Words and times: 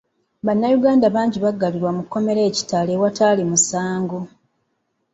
Bannayuganda 0.45 1.05
bangi 1.15 1.37
baggalirwa 1.45 1.89
mu 1.97 2.03
kkomera 2.05 2.41
e 2.49 2.51
Kitalya 2.57 2.93
awatali 2.97 3.43
musango. 3.51 4.19